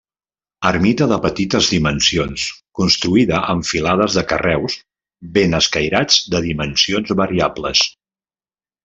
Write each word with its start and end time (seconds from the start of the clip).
Ermita 0.67 1.07
de 1.09 1.17
petites 1.25 1.67
dimensions 1.73 2.45
construïda 2.79 3.41
amb 3.53 3.69
filades 3.73 4.17
de 4.21 4.23
carreus 4.31 4.79
ben 5.37 5.59
escairats 5.59 6.19
de 6.37 6.43
dimensions 6.47 7.15
variables. 7.21 7.85